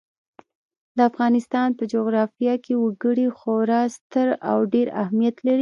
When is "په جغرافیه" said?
1.77-2.55